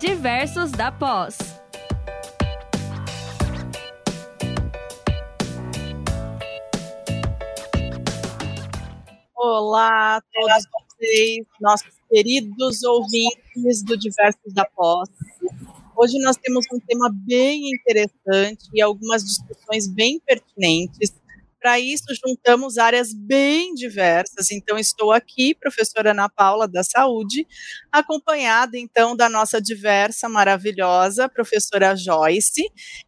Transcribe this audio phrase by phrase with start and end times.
[0.00, 1.36] Diversos da Pós.
[9.36, 15.10] Olá a todos vocês, nossos queridos ouvintes do Diversos da Pós.
[15.94, 21.12] Hoje nós temos um tema bem interessante e algumas discussões bem pertinentes.
[21.60, 24.50] Para isso, juntamos áreas bem diversas.
[24.50, 27.46] Então, estou aqui, professora Ana Paula da Saúde,
[27.92, 32.62] acompanhada então da nossa diversa, maravilhosa professora Joyce,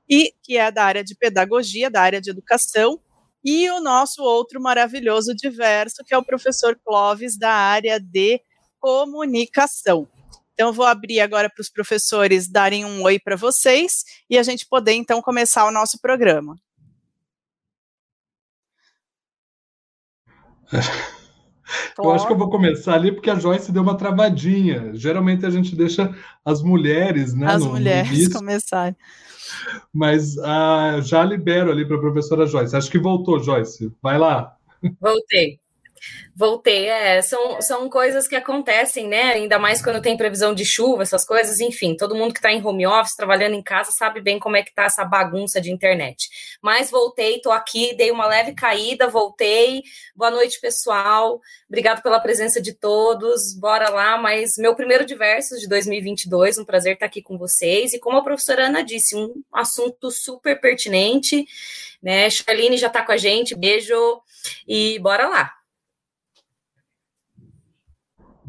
[0.08, 3.00] e que é da área de pedagogia, da área de educação,
[3.42, 8.38] e o nosso outro maravilhoso diverso, que é o professor Clóvis, da área de
[8.78, 10.06] comunicação.
[10.52, 14.66] Então, vou abrir agora para os professores darem um oi para vocês e a gente
[14.68, 16.54] poder, então, começar o nosso programa.
[21.98, 24.90] Eu acho que eu vou começar ali porque a Joyce deu uma travadinha.
[24.94, 26.14] Geralmente a gente deixa
[26.44, 27.46] as mulheres, né?
[27.46, 28.96] As no, mulheres no começarem.
[29.92, 32.76] Mas uh, já libero ali para a professora Joyce.
[32.76, 33.92] Acho que voltou, Joyce.
[34.02, 34.54] Vai lá.
[35.00, 35.60] Voltei.
[36.34, 39.32] Voltei, é, são, são coisas que acontecem, né?
[39.34, 42.64] Ainda mais quando tem previsão de chuva, essas coisas, enfim, todo mundo que está em
[42.64, 46.28] home office, trabalhando em casa, sabe bem como é que tá essa bagunça de internet.
[46.62, 49.82] Mas voltei, tô aqui, dei uma leve caída, voltei.
[50.16, 51.40] Boa noite, pessoal.
[51.68, 53.54] Obrigado pela presença de todos.
[53.54, 57.92] Bora lá, mas meu primeiro diversos de 2022, um prazer estar aqui com vocês.
[57.92, 61.46] E como a professora Ana disse, um assunto super pertinente,
[62.02, 62.28] né?
[62.30, 63.94] Charlene já está com a gente, beijo
[64.66, 65.61] e bora lá.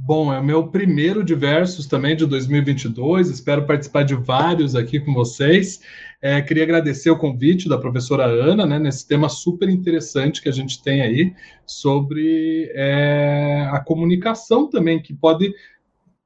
[0.06, 5.14] Bom, é o meu primeiro Diversos também de 2022, espero participar de vários aqui com
[5.14, 5.80] vocês.
[6.22, 10.52] É, queria agradecer o convite da professora Ana, né, nesse tema super interessante que a
[10.52, 11.34] gente tem aí,
[11.66, 15.54] sobre é, a comunicação também, que pode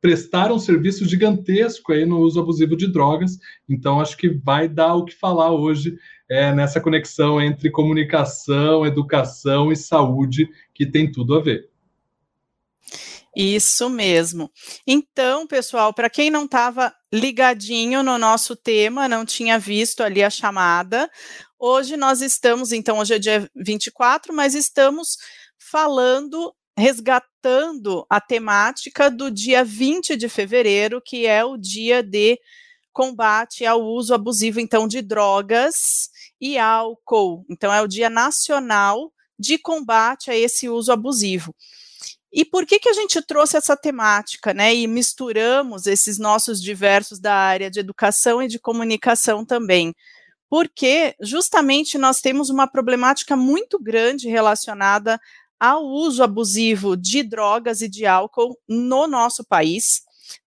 [0.02, 3.38] prestar um serviço gigantesco aí no uso abusivo de drogas.
[3.70, 5.95] Então, acho que vai dar o que falar hoje
[6.28, 11.70] é, nessa conexão entre comunicação, educação e saúde, que tem tudo a ver.
[13.39, 14.52] Isso mesmo.
[14.87, 20.30] Então, pessoal, para quem não estava ligadinho no nosso tema, não tinha visto ali a
[20.31, 21.08] chamada,
[21.59, 25.17] hoje nós estamos, então, hoje é dia 24, mas estamos
[25.55, 32.39] falando, resgatando a temática do dia 20 de fevereiro, que é o dia de
[32.92, 36.09] combate ao uso abusivo, então, de drogas
[36.42, 37.45] e álcool.
[37.48, 41.54] Então, é o Dia Nacional de Combate a esse uso abusivo.
[42.32, 44.76] E por que, que a gente trouxe essa temática, né?
[44.76, 49.95] E misturamos esses nossos diversos da área de educação e de comunicação também?
[50.49, 55.20] Porque justamente nós temos uma problemática muito grande relacionada
[55.60, 60.02] ao uso abusivo de drogas e de álcool no nosso país,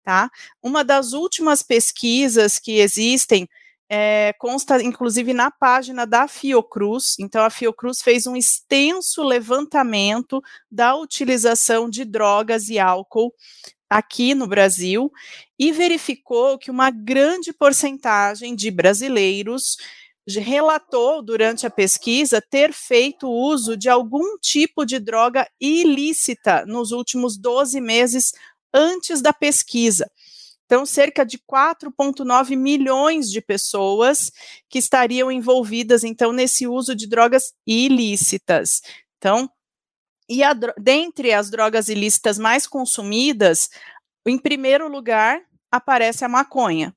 [0.05, 0.31] tá?
[0.63, 3.49] Uma das últimas pesquisas que existem
[3.93, 7.17] é, consta inclusive na página da Fiocruz.
[7.19, 10.41] Então, a Fiocruz fez um extenso levantamento
[10.71, 13.35] da utilização de drogas e álcool
[13.91, 15.11] aqui no Brasil
[15.59, 19.77] e verificou que uma grande porcentagem de brasileiros
[20.39, 27.37] relatou durante a pesquisa ter feito uso de algum tipo de droga ilícita nos últimos
[27.37, 28.33] 12 meses
[28.73, 30.09] antes da pesquisa.
[30.71, 34.31] Então, cerca de 4,9 milhões de pessoas
[34.69, 38.81] que estariam envolvidas, então, nesse uso de drogas ilícitas.
[39.19, 39.51] Então,
[40.29, 43.69] e a, dentre as drogas ilícitas mais consumidas,
[44.25, 45.41] em primeiro lugar
[45.73, 46.95] aparece a maconha.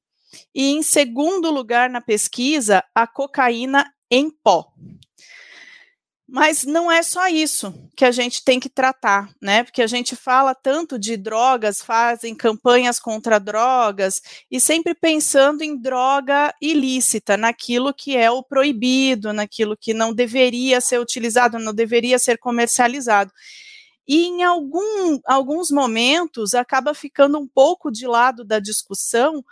[0.53, 4.71] E em segundo lugar na pesquisa, a cocaína em pó.
[6.35, 9.63] Mas não é só isso que a gente tem que tratar, né?
[9.63, 15.77] Porque a gente fala tanto de drogas, fazem campanhas contra drogas e sempre pensando em
[15.79, 22.17] droga ilícita, naquilo que é o proibido, naquilo que não deveria ser utilizado, não deveria
[22.17, 23.31] ser comercializado.
[24.07, 29.45] E em algum, alguns momentos acaba ficando um pouco de lado da discussão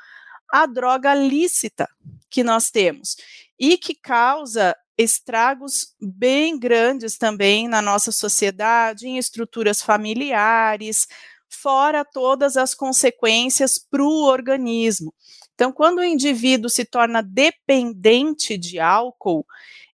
[0.51, 1.87] a droga lícita
[2.27, 3.17] que nós temos
[3.59, 11.07] e que causa estragos bem grandes também na nossa sociedade, em estruturas familiares,
[11.49, 15.13] fora todas as consequências para o organismo.
[15.53, 19.45] Então, quando o indivíduo se torna dependente de álcool,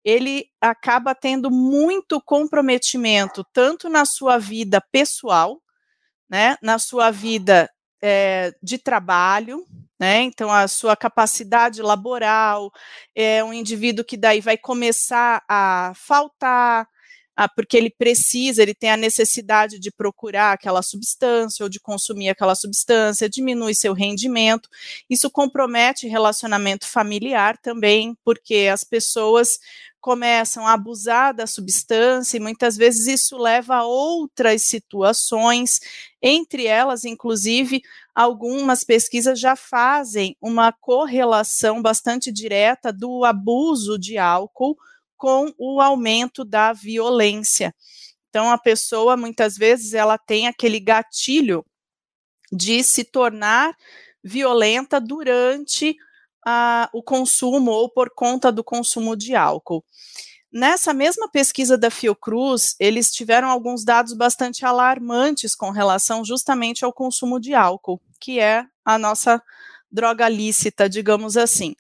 [0.05, 5.61] ele acaba tendo muito comprometimento, tanto na sua vida pessoal,
[6.31, 7.69] né, na sua vida
[8.01, 9.67] é, de trabalho,
[9.99, 10.23] né?
[10.23, 12.71] Então, a sua capacidade laboral,
[13.15, 16.89] é um indivíduo que daí vai começar a faltar,
[17.37, 22.31] ah, porque ele precisa, ele tem a necessidade de procurar aquela substância ou de consumir
[22.31, 24.69] aquela substância, diminui seu rendimento.
[25.09, 29.59] Isso compromete relacionamento familiar também, porque as pessoas
[30.07, 35.81] começam a abusar da substância e muitas vezes isso leva a outras situações,
[36.23, 37.83] entre elas, inclusive,
[38.15, 44.79] algumas pesquisas já fazem uma correlação bastante direta do abuso de álcool
[45.17, 47.75] com o aumento da violência.
[48.29, 51.67] Então, a pessoa, muitas vezes, ela tem aquele gatilho
[52.53, 53.77] de se tornar
[54.23, 55.97] violenta durante
[56.47, 59.85] uh, o consumo ou por conta do consumo de álcool.
[60.53, 66.93] Nessa mesma pesquisa da Fiocruz, eles tiveram alguns dados bastante alarmantes com relação justamente ao
[66.93, 69.43] consumo de álcool, que é a nossa
[69.91, 71.75] droga lícita, digamos assim.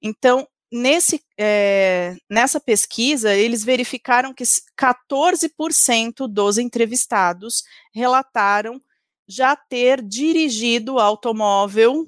[0.00, 7.62] Então, nesse, é, nessa pesquisa, eles verificaram que 14% dos entrevistados
[7.92, 8.80] relataram
[9.26, 12.06] já ter dirigido automóvel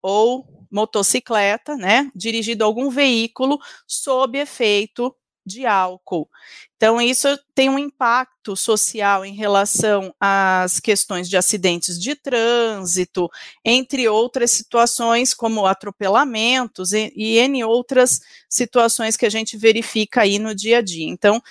[0.00, 5.14] ou motocicleta, né, dirigido algum veículo sob efeito
[5.48, 6.28] de álcool.
[6.76, 13.28] Então, isso tem um impacto social em relação às questões de acidentes de trânsito,
[13.64, 20.38] entre outras situações, como atropelamentos e, e N outras situações que a gente verifica aí
[20.38, 21.08] no dia a dia.
[21.08, 21.42] Então,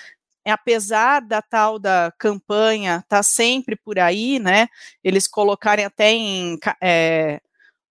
[0.46, 4.68] apesar da tal da campanha estar tá sempre por aí, né,
[5.04, 7.42] eles colocarem até em é,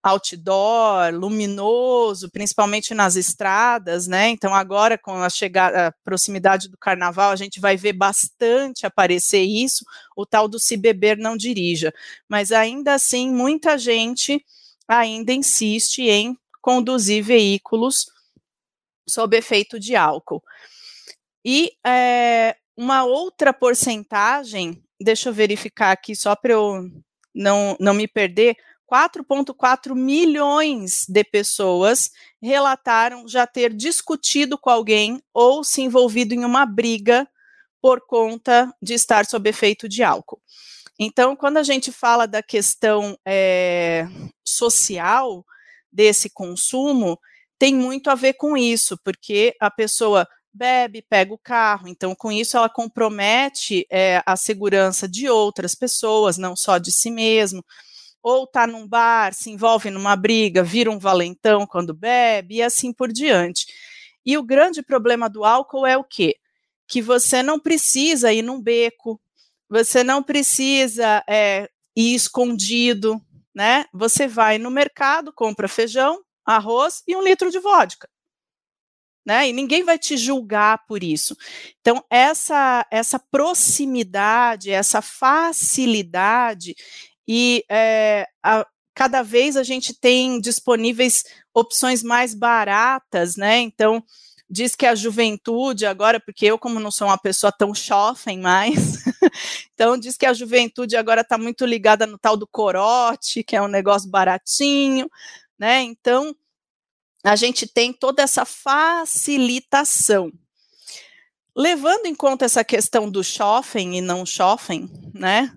[0.07, 4.29] outdoor, luminoso, principalmente nas estradas, né?
[4.29, 9.43] Então agora com a chegada, a proximidade do carnaval, a gente vai ver bastante aparecer
[9.43, 9.85] isso,
[10.17, 11.93] o tal do se beber não dirija.
[12.29, 14.45] Mas ainda assim, muita gente
[14.87, 18.07] ainda insiste em conduzir veículos
[19.09, 20.43] sob efeito de álcool.
[21.45, 26.91] E é, uma outra porcentagem, deixa eu verificar aqui só para eu
[27.35, 28.57] não, não me perder,
[28.91, 32.11] 4,4 milhões de pessoas
[32.41, 37.29] relataram já ter discutido com alguém ou se envolvido em uma briga
[37.81, 40.41] por conta de estar sob efeito de álcool.
[40.99, 44.09] Então, quando a gente fala da questão é,
[44.45, 45.45] social
[45.93, 47.19] desse consumo,
[47.59, 52.33] tem muito a ver com isso, porque a pessoa bebe, pega o carro, então com
[52.33, 57.63] isso ela compromete é, a segurança de outras pessoas, não só de si mesmo
[58.23, 62.93] ou está num bar, se envolve numa briga, vira um valentão quando bebe e assim
[62.93, 63.67] por diante.
[64.25, 66.37] E o grande problema do álcool é o quê?
[66.87, 69.21] Que você não precisa ir num beco,
[69.69, 73.21] você não precisa é, ir escondido,
[73.55, 73.87] né?
[73.93, 78.09] Você vai no mercado, compra feijão, arroz e um litro de vodka.
[79.25, 79.49] Né?
[79.49, 81.37] E ninguém vai te julgar por isso.
[81.81, 86.77] Então, essa, essa proximidade, essa facilidade,
[87.27, 91.25] e é, a, cada vez a gente tem disponíveis
[91.55, 93.59] opções mais baratas, né?
[93.59, 94.03] Então,
[94.49, 99.03] diz que a juventude agora, porque eu, como não sou uma pessoa tão chofem mais,
[99.75, 103.63] então diz que a juventude agora está muito ligada no tal do corote, que é
[103.63, 105.11] um negócio baratinho,
[105.59, 105.83] né?
[105.83, 106.35] Então,
[107.25, 110.33] a gente tem toda essa facilitação.
[111.57, 115.53] Levando em conta essa questão do chofem e não chofem, né?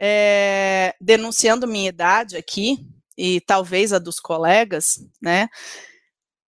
[0.00, 2.78] É, denunciando minha idade aqui,
[3.16, 5.48] e talvez a dos colegas, né?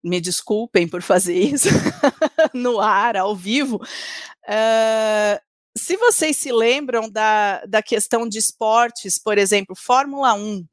[0.04, 1.70] Me desculpem por fazer isso
[2.54, 3.78] no ar, ao vivo.
[3.78, 5.40] Uh,
[5.78, 10.66] se vocês se lembram da, da questão de esportes, por exemplo, Fórmula 1.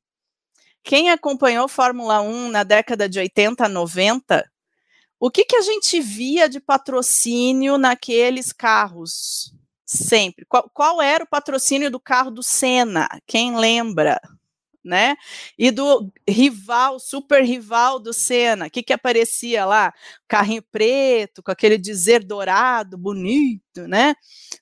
[0.83, 4.45] Quem acompanhou Fórmula 1 na década de 80, 90,
[5.21, 9.54] o que, que a gente via de patrocínio naqueles carros?
[9.97, 10.45] Sempre.
[10.47, 13.09] Qual, qual era o patrocínio do carro do Senna?
[13.27, 14.21] Quem lembra?
[14.85, 15.17] né?
[15.59, 19.95] E do rival, super rival do Senna, o que, que aparecia lá?
[20.29, 24.15] Carrinho preto, com aquele dizer dourado, bonito, né?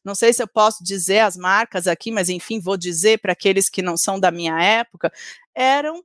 [0.04, 3.68] Não sei se eu posso dizer as marcas aqui, mas enfim, vou dizer para aqueles
[3.68, 5.12] que não são da minha época,
[5.54, 6.04] eram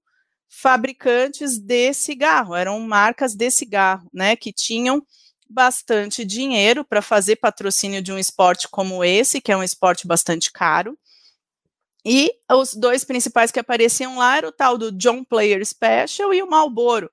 [0.50, 4.36] fabricantes de cigarro, eram marcas de cigarro, né?
[4.36, 5.06] Que tinham
[5.50, 10.52] bastante dinheiro para fazer patrocínio de um esporte como esse, que é um esporte bastante
[10.52, 10.98] caro.
[12.06, 16.42] E os dois principais que apareciam lá era o tal do John Player Special e
[16.42, 17.12] o Marlboro.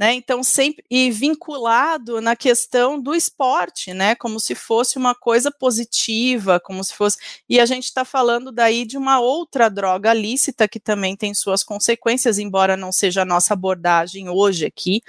[0.00, 5.50] Né, então sempre e vinculado na questão do esporte, né, como se fosse uma coisa
[5.50, 7.18] positiva, como se fosse.
[7.46, 11.62] E a gente está falando daí de uma outra droga lícita que também tem suas
[11.62, 15.02] consequências, embora não seja a nossa abordagem hoje aqui,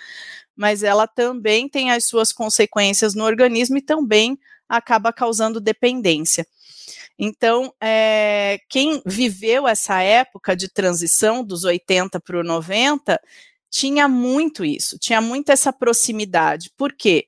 [0.57, 6.45] mas ela também tem as suas consequências no organismo e também acaba causando dependência.
[7.17, 13.21] Então, é, quem viveu essa época de transição dos 80 para o 90
[13.71, 16.69] tinha muito isso, tinha muito essa proximidade.
[16.77, 17.25] Por quê?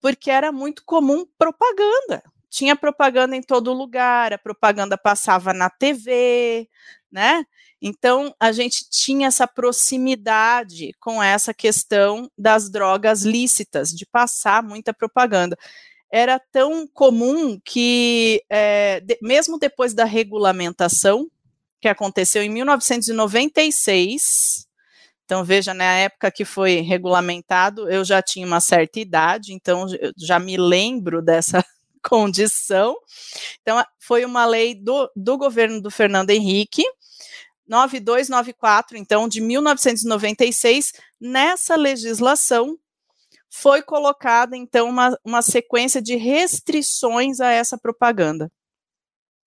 [0.00, 2.22] Porque era muito comum propaganda.
[2.48, 6.68] Tinha propaganda em todo lugar, a propaganda passava na TV,
[7.10, 7.44] né?
[7.80, 14.94] Então, a gente tinha essa proximidade com essa questão das drogas lícitas, de passar muita
[14.94, 15.56] propaganda.
[16.10, 21.28] Era tão comum que, é, de, mesmo depois da regulamentação,
[21.80, 24.68] que aconteceu em 1996,
[25.32, 30.38] então veja, na época que foi regulamentado, eu já tinha uma certa idade, então já
[30.38, 31.64] me lembro dessa
[32.04, 32.94] condição.
[33.62, 36.84] Então, foi uma lei do, do governo do Fernando Henrique,
[37.66, 42.78] 9294, então, de 1996, nessa legislação
[43.48, 48.52] foi colocada, então, uma, uma sequência de restrições a essa propaganda.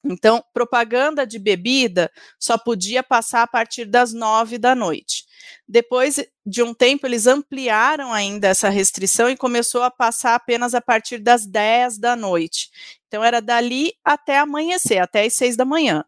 [0.03, 5.24] Então, propaganda de bebida só podia passar a partir das nove da noite.
[5.67, 10.81] Depois de um tempo, eles ampliaram ainda essa restrição e começou a passar apenas a
[10.81, 12.69] partir das dez da noite.
[13.07, 16.05] Então, era dali até amanhecer, até as seis da manhã.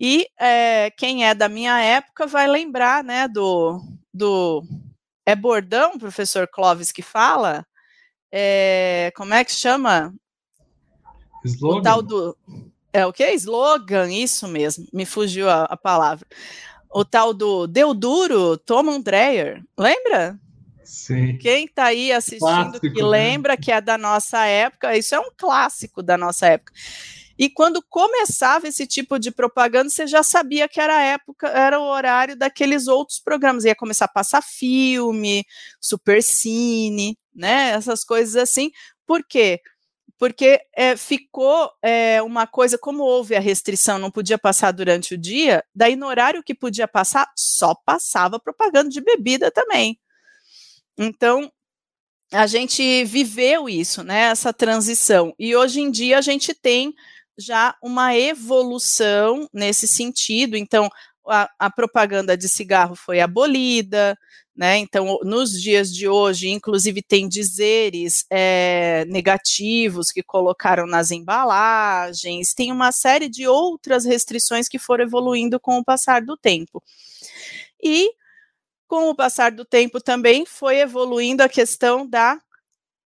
[0.00, 3.80] E é, quem é da minha época vai lembrar, né, do,
[4.12, 4.64] do
[5.26, 7.66] é bordão, professor Clóvis, que fala?
[8.32, 10.12] É, como é que chama?
[11.44, 11.78] Slogan.
[11.78, 12.36] O tal do,
[12.92, 13.30] é o que?
[13.32, 16.26] Slogan, isso mesmo, me fugiu a, a palavra.
[16.92, 20.38] O tal do Deu Duro, Tom Dreyer, lembra?
[20.82, 21.38] Sim.
[21.38, 23.08] Quem está aí assistindo clássico, que né?
[23.08, 26.72] lembra que é da nossa época, isso é um clássico da nossa época.
[27.38, 31.78] E quando começava esse tipo de propaganda, você já sabia que era a época, era
[31.80, 33.64] o horário daqueles outros programas.
[33.64, 35.46] Ia começar a passar filme,
[35.80, 37.70] supercine, né?
[37.70, 38.70] Essas coisas assim.
[39.06, 39.58] Por quê?
[40.18, 45.18] Porque é, ficou é, uma coisa, como houve a restrição, não podia passar durante o
[45.18, 49.98] dia, daí no horário que podia passar, só passava propaganda de bebida também.
[50.98, 51.50] Então,
[52.32, 54.22] a gente viveu isso, né?
[54.30, 55.34] Essa transição.
[55.38, 56.94] E hoje em dia a gente tem
[57.38, 60.56] já uma evolução nesse sentido.
[60.56, 60.88] Então,
[61.30, 64.18] a, a, propaganda de cigarro foi abolida,
[64.54, 64.76] né?
[64.78, 72.72] Então, nos dias de hoje, inclusive, tem dizeres é, negativos que colocaram nas embalagens, tem
[72.72, 76.82] uma série de outras restrições que foram evoluindo com o passar do tempo.
[77.82, 78.10] E,
[78.86, 82.38] com o passar do tempo, também foi evoluindo a questão da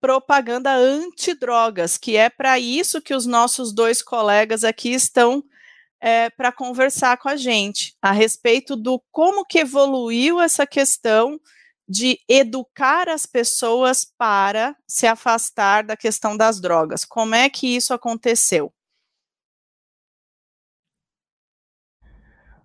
[0.01, 5.43] propaganda antidrogas, que é para isso que os nossos dois colegas aqui estão
[6.01, 11.39] é, para conversar com a gente a respeito do como que evoluiu essa questão
[11.87, 17.05] de educar as pessoas para se afastar da questão das drogas.
[17.05, 18.71] Como é que isso aconteceu?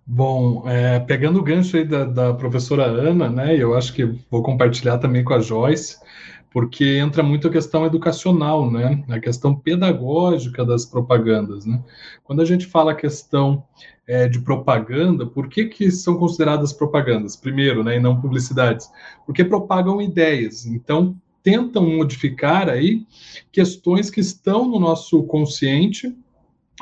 [0.05, 4.43] Bom, é, pegando o gancho aí da, da professora Ana, né, eu acho que vou
[4.43, 5.97] compartilhar também com a Joyce,
[6.53, 9.03] porque entra muito a questão educacional, né?
[9.09, 11.83] A questão pedagógica das propagandas, né?
[12.23, 13.63] Quando a gente fala a questão
[14.07, 17.35] é, de propaganda, por que, que são consideradas propagandas?
[17.35, 18.87] Primeiro, né, e não publicidades?
[19.25, 20.67] Porque propagam ideias.
[20.67, 23.05] Então, tentam modificar aí
[23.51, 26.15] questões que estão no nosso consciente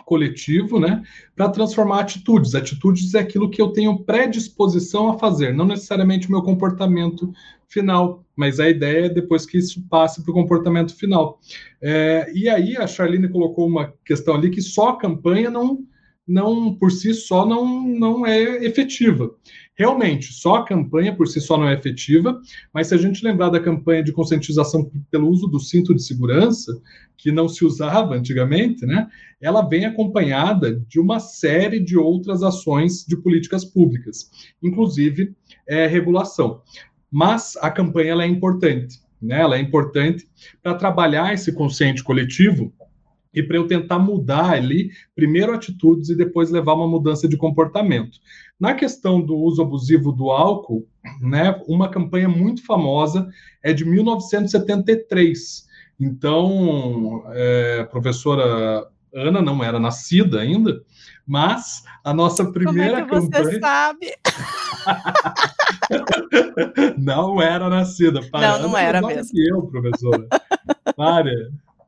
[0.06, 1.04] coletivo, né,
[1.36, 2.56] para transformar atitudes.
[2.56, 7.32] Atitudes é aquilo que eu tenho predisposição a fazer, não necessariamente o meu comportamento
[7.68, 11.40] final, mas a ideia é depois que isso passe para o comportamento final.
[11.82, 15.86] É, e aí a Charlene colocou uma questão ali que só a campanha não
[16.28, 19.36] não por si só não, não é efetiva.
[19.82, 22.40] Realmente, só a campanha por si só não é efetiva,
[22.72, 26.80] mas se a gente lembrar da campanha de conscientização pelo uso do cinto de segurança,
[27.18, 29.08] que não se usava antigamente, né,
[29.42, 34.30] ela vem acompanhada de uma série de outras ações de políticas públicas,
[34.62, 35.34] inclusive
[35.68, 36.62] é, regulação.
[37.10, 40.30] Mas a campanha é importante, né, ela é importante
[40.62, 42.72] para trabalhar esse consciente coletivo
[43.34, 48.20] e para eu tentar mudar ali, primeiro atitudes e depois levar uma mudança de comportamento.
[48.60, 50.88] Na questão do uso abusivo do álcool,
[51.22, 53.30] né, uma campanha muito famosa
[53.64, 55.70] é de 1973.
[56.00, 60.82] Então, é, a professora Ana não era nascida ainda,
[61.26, 63.44] mas a nossa primeira Como é que campanha.
[63.44, 64.14] Você sabe?
[66.98, 68.22] não era nascida.
[68.30, 69.32] Para, não, não Ana era mesmo.
[69.32, 70.28] Que eu, professora.
[70.96, 71.32] Para.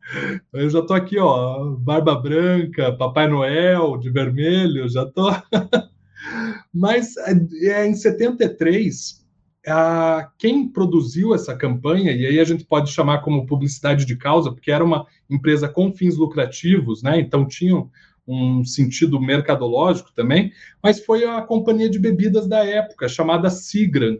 [0.54, 5.30] Eu já tô aqui, ó, barba branca, Papai Noel de vermelho, já tô.
[6.74, 9.24] Mas é, em 73,
[9.68, 14.52] a, quem produziu essa campanha, e aí a gente pode chamar como publicidade de causa,
[14.52, 17.20] porque era uma empresa com fins lucrativos, né?
[17.20, 17.90] Então tinham
[18.28, 24.18] um sentido mercadológico também, mas foi a companhia de bebidas da época, chamada Sigran.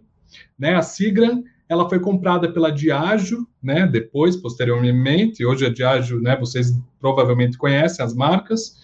[0.58, 0.75] Né?
[0.75, 3.88] A Sigran ela foi comprada pela Diageo, né?
[3.88, 6.36] depois, posteriormente, hoje a Diageo, né?
[6.36, 8.77] vocês provavelmente conhecem as marcas,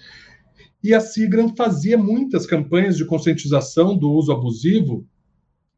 [0.83, 5.05] e a Sigran fazia muitas campanhas de conscientização do uso abusivo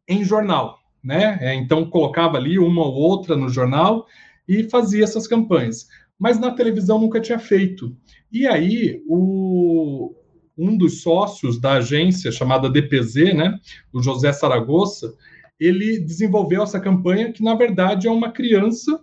[0.08, 1.39] em jornal, né?
[1.41, 4.05] É, então colocava ali uma ou outra no jornal
[4.48, 5.88] e fazia essas campanhas.
[6.20, 7.96] Mas na televisão nunca tinha feito.
[8.31, 10.13] E aí o,
[10.55, 13.60] um dos sócios da agência chamada DPZ, né,
[13.91, 15.15] o José Saragossa,
[15.62, 19.00] ele desenvolveu essa campanha que na verdade é uma criança,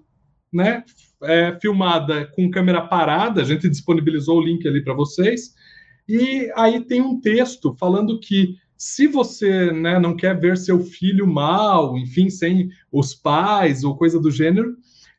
[0.53, 0.83] né,
[1.23, 3.41] é, filmada com câmera parada.
[3.41, 5.55] A gente disponibilizou o link ali para vocês.
[6.09, 11.27] E aí tem um texto falando que se você né, não quer ver seu filho
[11.27, 14.77] mal, enfim, sem os pais ou coisa do gênero,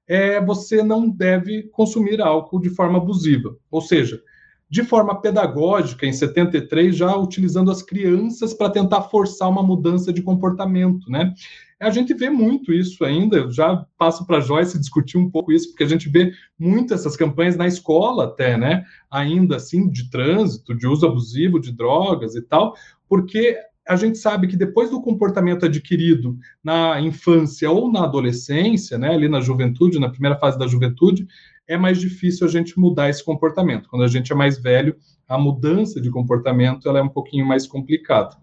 [0.07, 3.55] é, você não deve consumir álcool de forma abusiva.
[3.71, 4.21] Ou seja,
[4.69, 10.21] de forma pedagógica, em 73, já utilizando as crianças para tentar forçar uma mudança de
[10.21, 11.33] comportamento, né?
[11.79, 15.51] A gente vê muito isso ainda, eu já passo para a Joyce discutir um pouco
[15.51, 18.83] isso, porque a gente vê muito essas campanhas na escola até, né?
[19.09, 22.75] Ainda assim, de trânsito, de uso abusivo de drogas e tal,
[23.07, 23.57] porque
[23.87, 29.27] a gente sabe que depois do comportamento adquirido na infância ou na adolescência, né, ali
[29.27, 31.27] na juventude, na primeira fase da juventude,
[31.69, 33.87] é mais difícil a gente mudar esse comportamento.
[33.87, 34.95] Quando a gente é mais velho,
[35.27, 38.35] a mudança de comportamento ela é um pouquinho mais complicada.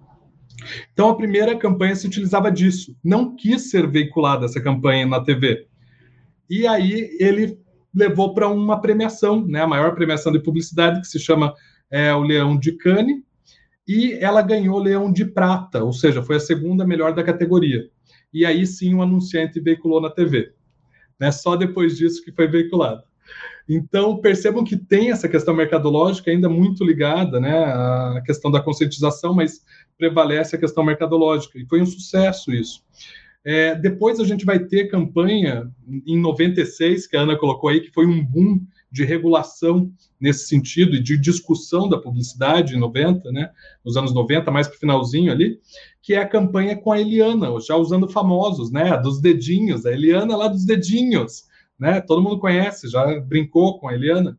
[0.93, 2.97] Então, a primeira campanha se utilizava disso.
[3.03, 5.67] Não quis ser veiculada essa campanha na TV.
[6.49, 7.59] E aí ele
[7.93, 11.53] levou para uma premiação, né, a maior premiação de publicidade, que se chama
[11.91, 13.23] é, o Leão de Cannes,
[13.89, 17.89] e ela ganhou Leão de Prata, ou seja, foi a segunda melhor da categoria.
[18.33, 20.53] E aí sim o anunciante veiculou na TV.
[21.19, 23.03] Né, só depois disso que foi veiculado.
[23.69, 29.35] Então, percebam que tem essa questão mercadológica ainda muito ligada né, à questão da conscientização,
[29.35, 29.65] mas
[29.99, 32.83] prevalece a questão mercadológica, e foi um sucesso isso.
[33.45, 35.71] É, depois a gente vai ter campanha
[36.07, 40.97] em 96, que a Ana colocou aí, que foi um boom de regulação nesse sentido
[40.97, 43.51] e de discussão da publicidade em 90, né,
[43.85, 45.61] nos anos 90, mais para o finalzinho ali,
[46.03, 50.37] que é a campanha com a Eliana, já usando famosos, né, dos dedinhos, a Eliana
[50.37, 51.45] lá dos dedinhos,
[51.79, 54.39] né, todo mundo conhece, já brincou com a Eliana,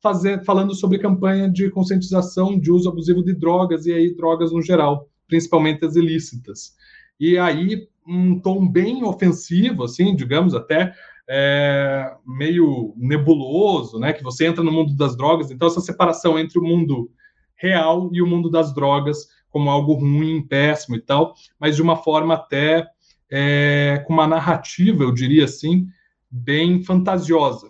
[0.00, 4.62] fazer, falando sobre campanha de conscientização de uso abusivo de drogas e aí drogas no
[4.62, 6.74] geral, principalmente as ilícitas.
[7.18, 10.94] E aí um tom bem ofensivo, assim, digamos até
[11.28, 14.14] é, meio nebuloso, né?
[14.14, 15.50] Que você entra no mundo das drogas.
[15.50, 17.10] Então essa separação entre o mundo
[17.54, 21.96] real e o mundo das drogas como algo ruim, péssimo e tal, mas de uma
[21.96, 22.86] forma até
[23.30, 25.86] é, com uma narrativa, eu diria assim,
[26.30, 27.68] bem fantasiosa.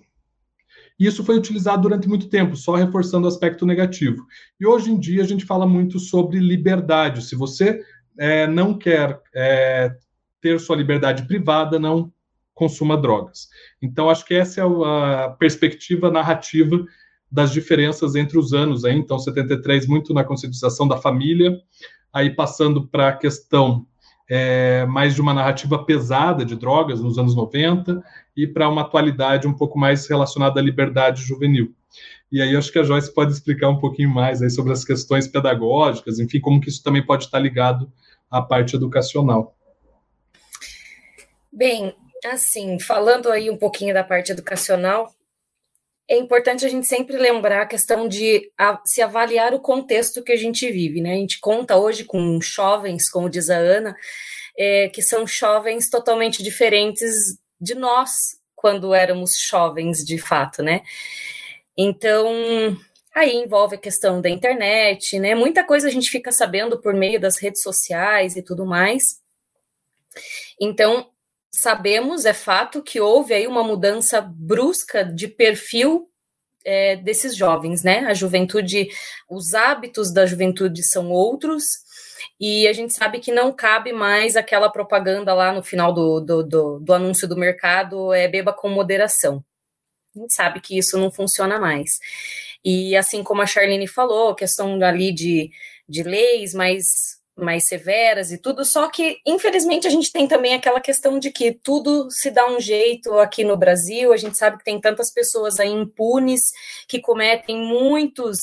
[0.99, 4.27] E isso foi utilizado durante muito tempo, só reforçando o aspecto negativo.
[4.61, 7.23] E hoje em dia a gente fala muito sobre liberdade.
[7.23, 7.81] Se você
[8.18, 9.94] é, não quer é,
[10.40, 12.12] ter sua liberdade privada, não
[12.53, 13.49] consuma drogas.
[13.81, 16.85] Então, acho que essa é a perspectiva narrativa
[17.31, 18.85] das diferenças entre os anos.
[18.85, 18.97] Aí.
[18.97, 21.57] Então, 73, muito na conscientização da família,
[22.12, 23.87] aí passando para a questão
[24.29, 28.03] é, mais de uma narrativa pesada de drogas nos anos 90
[28.37, 31.75] e para uma atualidade um pouco mais relacionada à liberdade juvenil.
[32.31, 35.27] E aí acho que a Joyce pode explicar um pouquinho mais aí sobre as questões
[35.27, 37.91] pedagógicas, enfim, como que isso também pode estar ligado
[38.31, 39.57] à parte educacional.
[41.51, 41.95] Bem,
[42.27, 45.11] assim, falando aí um pouquinho da parte educacional,
[46.09, 50.33] é importante a gente sempre lembrar a questão de a, se avaliar o contexto que
[50.33, 51.12] a gente vive, né?
[51.12, 53.94] A gente conta hoje com jovens, como diz a Ana,
[54.57, 57.12] é, que são jovens totalmente diferentes
[57.61, 58.11] de nós
[58.57, 60.83] quando éramos jovens de fato, né?
[61.77, 62.77] Então,
[63.14, 65.35] aí envolve a questão da internet, né?
[65.35, 69.03] Muita coisa a gente fica sabendo por meio das redes sociais e tudo mais.
[70.59, 71.11] Então,
[71.51, 76.09] sabemos, é fato, que houve aí uma mudança brusca de perfil
[76.65, 78.01] é, desses jovens, né?
[78.07, 78.89] A juventude,
[79.29, 81.65] os hábitos da juventude são outros,
[82.41, 86.43] e a gente sabe que não cabe mais aquela propaganda lá no final do, do,
[86.45, 89.45] do, do anúncio do mercado, é beba com moderação.
[90.15, 91.99] A gente sabe que isso não funciona mais.
[92.65, 95.51] E assim como a Charlene falou, questão ali de,
[95.89, 100.81] de leis mais mais severas e tudo, só que infelizmente a gente tem também aquela
[100.81, 104.64] questão de que tudo se dá um jeito aqui no Brasil, a gente sabe que
[104.64, 106.40] tem tantas pessoas aí impunes
[106.87, 108.38] que cometem muitos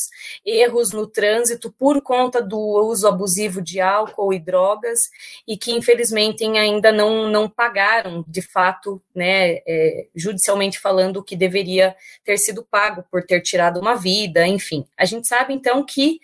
[0.45, 4.99] erros no trânsito por conta do uso abusivo de álcool e drogas
[5.47, 11.36] e que infelizmente ainda não, não pagaram de fato, né, é, judicialmente falando, o que
[11.36, 14.86] deveria ter sido pago por ter tirado uma vida, enfim.
[14.97, 16.19] A gente sabe então que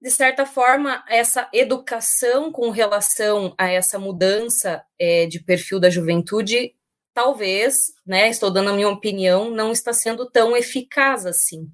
[0.00, 6.74] de certa forma, essa educação com relação a essa mudança é, de perfil da juventude,
[7.12, 7.74] talvez,
[8.06, 11.68] né, estou dando a minha opinião, não está sendo tão eficaz assim.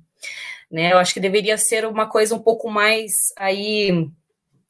[0.71, 0.93] Né?
[0.93, 4.09] Eu acho que deveria ser uma coisa um pouco mais aí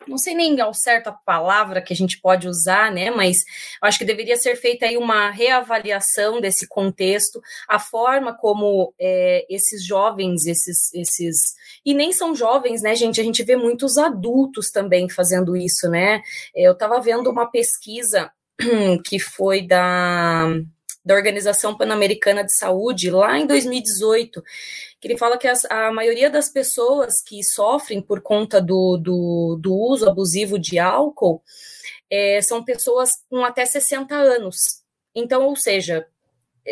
[0.07, 3.11] não sei nem ao certo a palavra que a gente pode usar, né?
[3.11, 3.45] Mas
[3.83, 9.85] acho que deveria ser feita aí uma reavaliação desse contexto, a forma como é, esses
[9.85, 11.37] jovens, esses, esses.
[11.85, 13.21] E nem são jovens, né, gente?
[13.21, 16.21] A gente vê muitos adultos também fazendo isso, né?
[16.55, 18.31] Eu estava vendo uma pesquisa
[19.05, 20.49] que foi da
[21.05, 24.43] da Organização Pan-Americana de Saúde, lá em 2018,
[24.99, 29.59] que ele fala que as, a maioria das pessoas que sofrem por conta do, do,
[29.61, 31.43] do uso abusivo de álcool
[32.11, 34.57] é, são pessoas com até 60 anos.
[35.15, 36.07] Então, ou seja,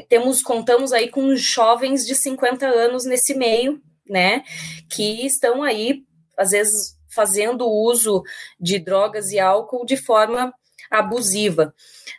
[0.08, 4.42] temos contamos aí com jovens de 50 anos nesse meio, né,
[4.88, 6.04] que estão aí,
[6.36, 8.22] às vezes, fazendo uso
[8.58, 10.52] de drogas e álcool de forma
[10.92, 11.74] abusiva,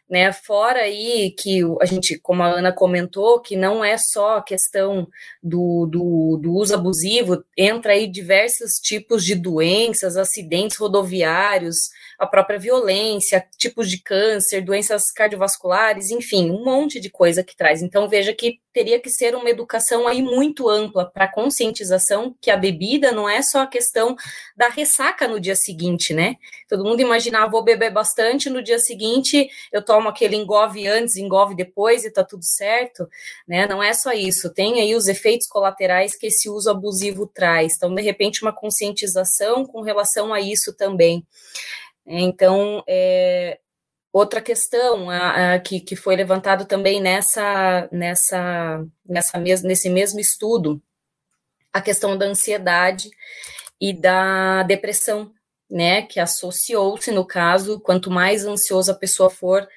[0.09, 0.33] né?
[0.33, 5.07] Fora aí que a gente, como a Ana comentou, que não é só a questão
[5.41, 11.75] do, do, do uso abusivo, entra aí diversos tipos de doenças, acidentes rodoviários,
[12.19, 17.81] a própria violência, tipos de câncer, doenças cardiovasculares, enfim, um monte de coisa que traz.
[17.81, 22.57] Então veja que teria que ser uma educação aí muito ampla para conscientização que a
[22.57, 24.15] bebida não é só a questão
[24.57, 26.35] da ressaca no dia seguinte, né?
[26.67, 31.55] Todo mundo imaginava, vou beber bastante, no dia seguinte eu tomo aquele engove antes, engove
[31.55, 33.07] depois e tá tudo certo,
[33.47, 33.67] né?
[33.67, 37.73] Não é só isso, tem aí os efeitos colaterais que esse uso abusivo traz.
[37.75, 41.25] Então, de repente, uma conscientização com relação a isso também.
[42.05, 43.59] Então, é,
[44.11, 50.19] outra questão a, a, que, que foi levantado também nessa, nessa, nessa mes, nesse mesmo
[50.19, 50.81] estudo,
[51.71, 53.09] a questão da ansiedade
[53.81, 55.33] e da depressão,
[55.69, 59.67] né, que associou-se no caso, quanto mais ansiosa a pessoa for,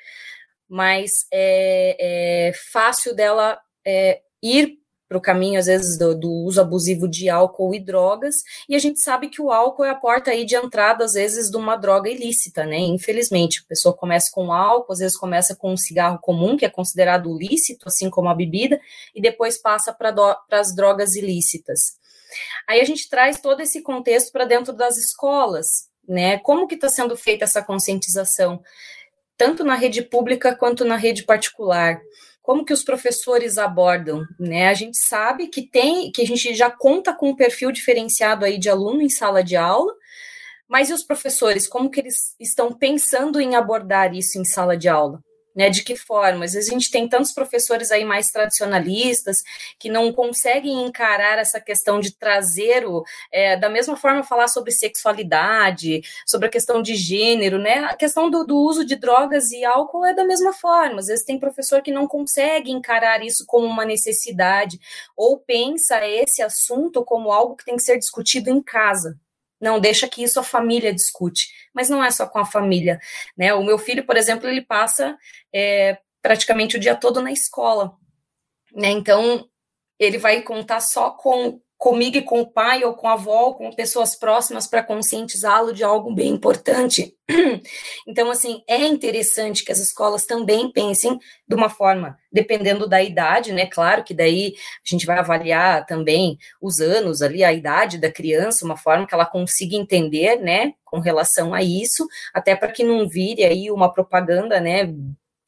[0.69, 6.61] mais é, é fácil dela é, ir para o caminho, às vezes, do, do, uso
[6.61, 8.37] abusivo de álcool e drogas,
[8.69, 11.51] e a gente sabe que o álcool é a porta aí de entrada, às vezes,
[11.51, 12.79] de uma droga ilícita, né?
[12.79, 16.71] Infelizmente, a pessoa começa com álcool, às vezes começa com um cigarro comum, que é
[16.71, 18.81] considerado lícito, assim como a bebida,
[19.15, 20.15] e depois passa para
[20.51, 21.97] as drogas ilícitas.
[22.69, 26.39] Aí a gente traz todo esse contexto para dentro das escolas, né?
[26.39, 28.61] Como que está sendo feita essa conscientização?
[29.37, 32.01] Tanto na rede pública quanto na rede particular
[32.47, 34.69] como que os professores abordam, né?
[34.69, 38.57] A gente sabe que tem, que a gente já conta com um perfil diferenciado aí
[38.57, 39.93] de aluno em sala de aula,
[40.69, 44.89] mas e os professores, como que eles estão pensando em abordar isso em sala de
[44.89, 45.21] aula?
[45.57, 45.71] Né?
[45.71, 46.45] De que forma?
[46.45, 49.39] Às vezes a gente tem tantos professores aí mais tradicionalistas
[49.79, 54.71] que não conseguem encarar essa questão de trazer o, é, da mesma forma falar sobre
[54.71, 57.79] sexualidade, sobre a questão de gênero, né?
[57.87, 61.01] A questão do, do uso de drogas e álcool é da mesma forma.
[61.01, 64.79] Às vezes tem professor que não consegue encarar isso como uma necessidade
[65.17, 69.19] ou pensa esse assunto como algo que tem que ser discutido em casa,
[69.61, 71.49] não, deixa que isso a família discute.
[71.73, 72.99] Mas não é só com a família.
[73.37, 73.55] Né?
[73.55, 75.17] O meu filho, por exemplo, ele passa
[75.53, 77.97] é, praticamente o dia todo na escola.
[78.75, 78.89] Né?
[78.89, 79.49] Então,
[79.99, 83.55] ele vai contar só com comigo e com o pai ou com a avó, ou
[83.55, 87.15] com pessoas próximas para conscientizá-lo de algo bem importante.
[88.09, 93.53] Então, assim, é interessante que as escolas também pensem de uma forma, dependendo da idade,
[93.53, 93.67] né?
[93.67, 98.65] Claro que daí a gente vai avaliar também os anos ali, a idade da criança,
[98.65, 103.09] uma forma que ela consiga entender, né, com relação a isso, até para que não
[103.09, 104.95] vire aí uma propaganda, né,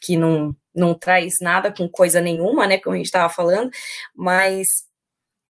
[0.01, 3.71] que não não traz nada com coisa nenhuma, né, como a gente estava falando,
[4.15, 4.88] mas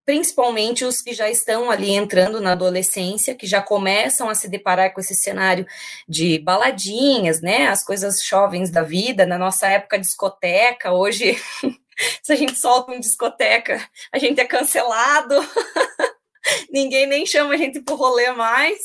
[0.08, 4.93] principalmente os que já estão ali entrando na adolescência, que já começam a se deparar
[4.93, 5.67] com esse cenário
[6.08, 7.67] de baladinhas, né?
[7.67, 11.38] As coisas jovens da vida, na nossa época discoteca, hoje
[12.24, 15.36] se a gente solta um discoteca, a gente é cancelado.
[16.72, 18.80] Ninguém nem chama a gente pro rolê mais.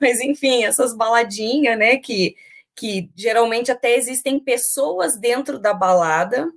[0.00, 2.36] Mas enfim, essas baladinhas, né, que
[2.76, 6.48] que geralmente até existem pessoas dentro da balada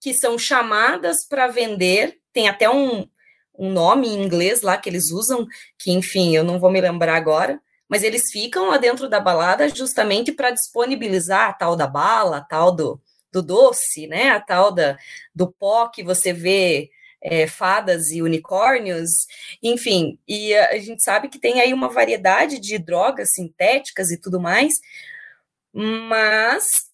[0.00, 3.04] que são chamadas para vender tem até um,
[3.58, 5.44] um nome em inglês lá que eles usam,
[5.76, 9.68] que enfim, eu não vou me lembrar agora, mas eles ficam lá dentro da balada
[9.68, 13.00] justamente para disponibilizar a tal da bala, a tal do,
[13.32, 14.30] do doce, né?
[14.30, 14.96] A tal da,
[15.34, 19.26] do pó que você vê é, fadas e unicórnios,
[19.60, 24.38] enfim, e a, gente sabe que tem aí uma variedade de drogas sintéticas e tudo
[24.38, 24.74] mais,
[25.72, 26.84] mas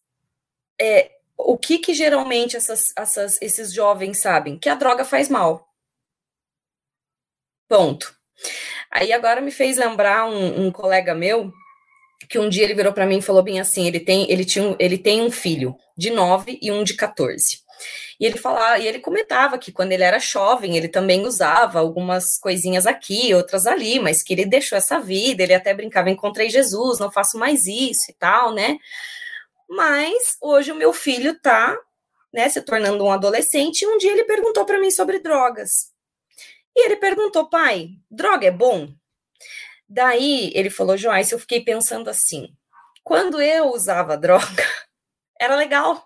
[0.80, 4.58] é, o que que geralmente essas, essas, esses jovens sabem?
[4.58, 5.68] Que a droga faz mal.
[7.68, 8.14] Ponto.
[8.90, 11.52] Aí agora me fez lembrar um, um colega meu
[12.28, 14.74] que um dia ele virou para mim e falou bem assim, ele tem ele tinha
[14.78, 17.62] ele tem um filho de 9 e um de 14.
[18.18, 22.38] E ele falava, e ele comentava que quando ele era jovem, ele também usava algumas
[22.38, 27.00] coisinhas aqui, outras ali, mas que ele deixou essa vida, ele até brincava, encontrei Jesus,
[27.00, 28.78] não faço mais isso e tal, né?
[29.68, 31.76] Mas hoje o meu filho tá,
[32.32, 35.92] né, se tornando um adolescente, e um dia ele perguntou para mim sobre drogas.
[36.76, 38.92] E ele perguntou, pai, droga é bom?
[39.88, 42.48] Daí ele falou, Joyce, eu fiquei pensando assim,
[43.02, 44.44] quando eu usava droga,
[45.40, 46.04] era legal,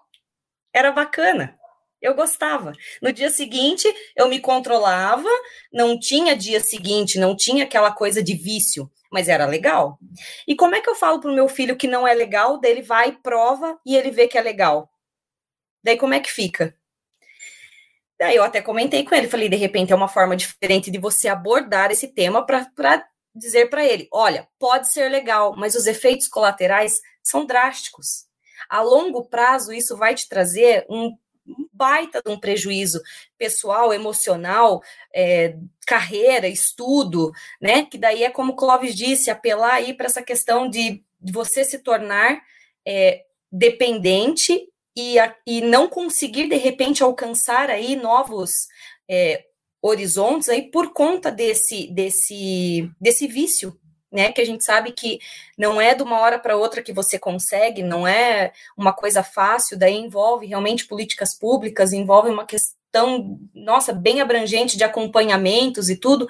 [0.73, 1.59] era bacana.
[2.01, 2.73] Eu gostava.
[3.03, 5.29] No dia seguinte, eu me controlava,
[5.73, 9.99] não tinha dia seguinte, não tinha aquela coisa de vício, mas era legal.
[10.47, 12.73] E como é que eu falo para o meu filho que não é legal, daí
[12.73, 14.90] ele vai, prova e ele vê que é legal?
[15.83, 16.75] Daí como é que fica?
[18.18, 21.29] Daí eu até comentei com ele, falei, de repente é uma forma diferente de você
[21.29, 22.68] abordar esse tema para
[23.35, 28.27] dizer para ele, olha, pode ser legal, mas os efeitos colaterais são drásticos.
[28.68, 31.16] A longo prazo, isso vai te trazer um
[31.79, 33.01] baita de um prejuízo
[33.38, 34.83] pessoal, emocional,
[35.14, 37.85] é, carreira, estudo, né?
[37.85, 41.79] Que daí é como o Clóvis disse, apelar aí para essa questão de, você se
[41.81, 42.41] tornar
[42.87, 48.53] é, dependente e, a, e não conseguir, de repente, alcançar aí novos
[49.09, 49.45] é,
[49.83, 53.79] horizontes aí por conta desse, desse, desse vício,
[54.11, 54.33] né?
[54.33, 55.18] Que a gente sabe que
[55.57, 59.79] não é de uma hora para outra que você consegue, não é uma coisa fácil,
[59.79, 66.27] daí envolve realmente políticas públicas, envolve uma questão, nossa, bem abrangente de acompanhamentos e tudo.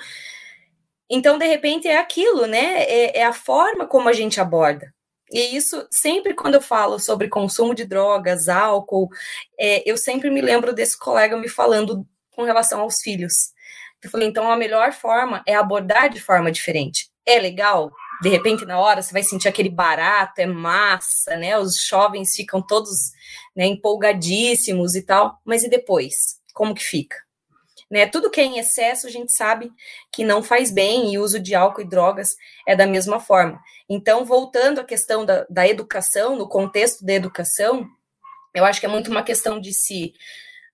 [1.10, 2.82] Então, de repente, é aquilo, né?
[2.82, 4.92] É, é a forma como a gente aborda.
[5.30, 9.08] E isso, sempre quando eu falo sobre consumo de drogas, álcool,
[9.58, 13.52] é, eu sempre me lembro desse colega me falando com relação aos filhos.
[14.02, 17.10] Eu falei, então a melhor forma é abordar de forma diferente.
[17.28, 17.92] É legal?
[18.22, 21.58] De repente, na hora, você vai sentir aquele barato, é massa, né?
[21.58, 23.12] Os jovens ficam todos
[23.54, 25.38] né, empolgadíssimos e tal.
[25.44, 26.40] Mas e depois?
[26.54, 27.16] Como que fica?
[27.90, 28.06] Né?
[28.06, 29.70] Tudo que é em excesso, a gente sabe
[30.10, 32.34] que não faz bem, e o uso de álcool e drogas
[32.66, 33.60] é da mesma forma.
[33.88, 37.86] Então, voltando à questão da, da educação, no contexto da educação,
[38.54, 40.14] eu acho que é muito uma questão de se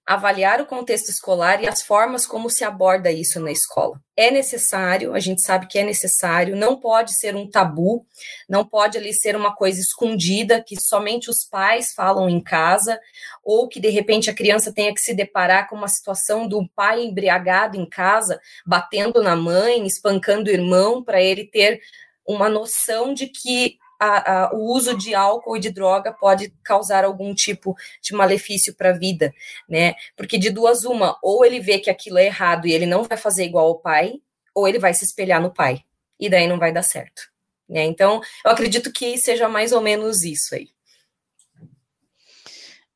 [0.07, 3.99] avaliar o contexto escolar e as formas como se aborda isso na escola.
[4.17, 8.07] É necessário, a gente sabe que é necessário, não pode ser um tabu,
[8.49, 13.01] não pode ali ser uma coisa escondida que somente os pais falam em casa,
[13.43, 17.03] ou que de repente a criança tenha que se deparar com uma situação do pai
[17.03, 21.81] embriagado em casa, batendo na mãe, espancando o irmão, para ele ter
[22.27, 27.05] uma noção de que a, a, o uso de álcool e de droga pode causar
[27.05, 29.33] algum tipo de malefício para a vida,
[29.69, 29.95] né?
[30.17, 33.17] Porque de duas uma, ou ele vê que aquilo é errado e ele não vai
[33.17, 34.15] fazer igual ao pai,
[34.55, 35.81] ou ele vai se espelhar no pai,
[36.19, 37.23] e daí não vai dar certo.
[37.69, 37.85] Né?
[37.85, 40.69] Então, eu acredito que seja mais ou menos isso aí.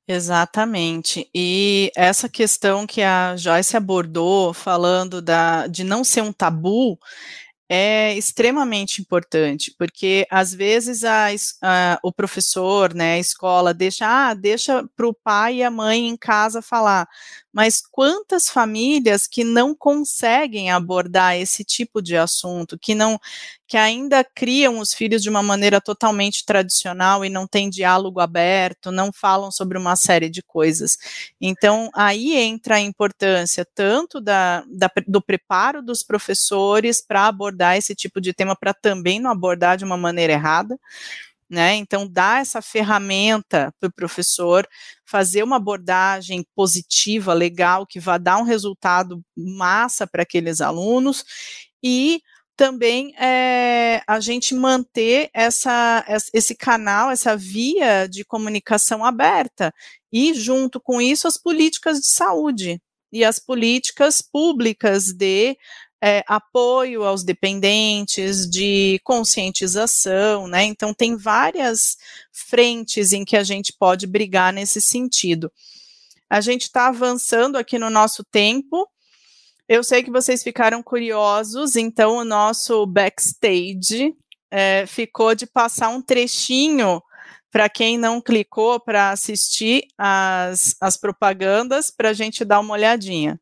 [0.07, 1.29] Exatamente.
[1.35, 6.99] E essa questão que a Joyce abordou, falando da, de não ser um tabu,
[7.69, 11.29] é extremamente importante, porque às vezes a,
[11.63, 16.09] a, o professor, né, a escola deixa, ah, deixa para o pai e a mãe
[16.09, 17.07] em casa falar,
[17.59, 23.19] mas quantas famílias que não conseguem abordar esse tipo de assunto, que não,
[23.67, 28.93] que ainda criam os filhos de uma maneira totalmente tradicional e não tem diálogo aberto,
[28.93, 30.97] não falam sobre uma série de coisas.
[31.41, 37.93] Então, aí entra a importância tanto da, da do preparo dos professores para abordar esse
[37.93, 40.79] tipo de tema, para também não abordar de uma maneira errada,
[41.51, 41.75] né?
[41.77, 44.67] Então, dar essa ferramenta para o professor,
[45.07, 51.25] fazer uma abordagem positiva, legal, que vá dar um resultado massa para aqueles alunos
[51.83, 52.21] e
[52.57, 59.73] também é, a gente manter essa, esse canal, essa via de comunicação aberta,
[60.13, 62.81] e junto com isso as políticas de saúde
[63.13, 65.57] e as políticas públicas de
[66.03, 70.65] é, apoio aos dependentes, de conscientização, né?
[70.65, 71.97] Então tem várias
[72.33, 75.51] frentes em que a gente pode brigar nesse sentido.
[76.31, 78.89] A gente está avançando aqui no nosso tempo.
[79.69, 84.15] Eu sei que vocês ficaram curiosos, então o nosso backstage
[84.51, 87.03] é, ficou de passar um trechinho
[87.51, 93.41] para quem não clicou para assistir as, as propagandas, para a gente dar uma olhadinha.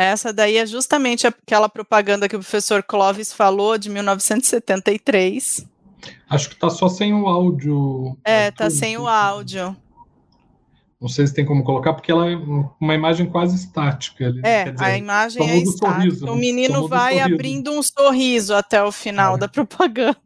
[0.00, 5.66] Essa daí é justamente aquela propaganda que o professor Clóvis falou, de 1973.
[6.26, 8.16] Acho que está só sem o áudio.
[8.24, 9.76] É, está sem o áudio.
[10.98, 12.34] Não sei se tem como colocar, porque ela é
[12.80, 14.32] uma imagem quase estática.
[14.42, 16.00] É, dizer, a imagem é estática.
[16.00, 17.34] Sorriso, o menino vai sorriso.
[17.34, 19.38] abrindo um sorriso até o final é.
[19.38, 20.16] da propaganda.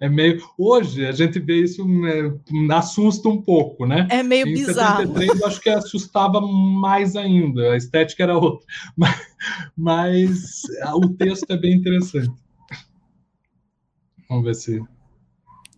[0.00, 0.42] É meio.
[0.58, 2.32] Hoje a gente vê isso, né,
[2.72, 4.06] assusta um pouco, né?
[4.10, 5.02] É meio em bizarro.
[5.02, 8.66] Em 73 eu acho que assustava mais ainda, a estética era outra.
[8.96, 9.20] Mas,
[9.76, 10.62] mas
[10.94, 12.32] o texto é bem interessante.
[14.28, 14.82] Vamos ver se,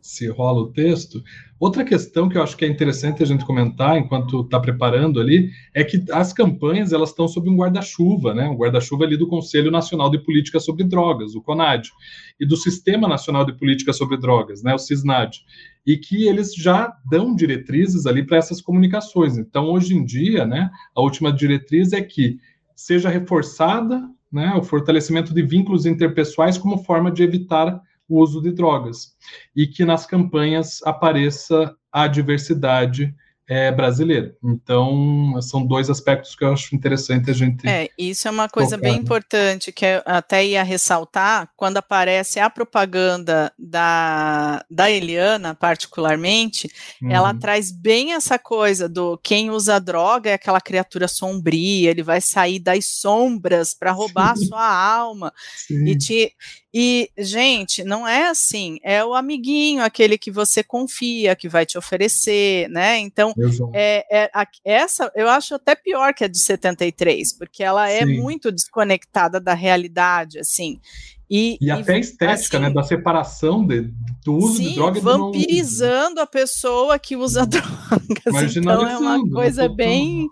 [0.07, 1.23] se rola o texto.
[1.59, 5.51] Outra questão que eu acho que é interessante a gente comentar enquanto está preparando ali
[5.75, 8.49] é que as campanhas elas estão sob um guarda-chuva, né?
[8.49, 11.91] Um guarda-chuva ali do Conselho Nacional de Política sobre Drogas, o CONAD,
[12.39, 14.75] e do Sistema Nacional de Política sobre Drogas, né?
[14.75, 15.41] O CISNAD,
[15.85, 19.37] e que eles já dão diretrizes ali para essas comunicações.
[19.37, 20.71] Então, hoje em dia, né?
[20.95, 22.39] A última diretriz é que
[22.77, 24.55] seja reforçada, né?
[24.55, 29.17] O fortalecimento de vínculos interpessoais como forma de evitar o uso de drogas
[29.55, 33.15] e que nas campanhas apareça a diversidade
[33.49, 34.35] é, brasileira.
[34.43, 37.69] Então, são dois aspectos que eu acho interessante a gente.
[37.69, 42.51] É, isso é uma coisa bem importante que eu até ia ressaltar quando aparece a
[42.51, 46.69] propaganda da, da Eliana, particularmente,
[47.01, 47.11] uhum.
[47.11, 52.21] ela traz bem essa coisa do quem usa droga é aquela criatura sombria, ele vai
[52.21, 54.45] sair das sombras para roubar Sim.
[54.45, 55.33] a sua alma.
[55.57, 55.85] Sim.
[55.87, 56.33] E te,
[56.79, 61.79] e, gente, não é assim, é o amiguinho, aquele que você confia, que vai te
[61.79, 62.99] oferecer, né?
[62.99, 63.33] Então,
[63.73, 68.05] é, é a, essa eu acho até pior que a de 73, porque ela é
[68.05, 68.21] Sim.
[68.21, 70.81] muito desconectada da realidade, assim.
[71.29, 72.81] E, e, até a estética, né, assim, né?
[72.81, 73.93] Da separação de,
[74.25, 78.57] do uso sim, de droga vampirizando a pessoa que usa drogas.
[78.57, 80.29] Então é uma né, coisa bem.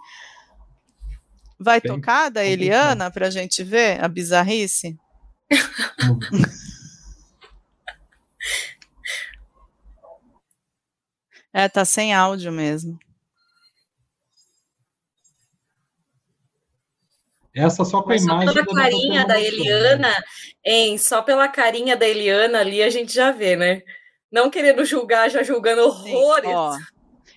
[1.58, 4.96] Vai bem tocar da Eliana para a gente ver a bizarrice?
[11.54, 12.98] É, tá sem áudio mesmo.
[17.54, 18.48] Essa só com a imagem.
[18.48, 20.24] Só pela carinha da Eliana,
[20.64, 20.98] hein?
[20.98, 23.82] Só pela carinha da Eliana ali a gente já vê, né?
[24.32, 26.50] Não querendo julgar, já julgando horrores.
[26.50, 26.76] Sim, ó,